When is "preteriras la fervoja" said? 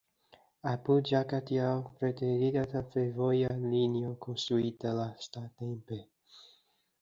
1.99-3.53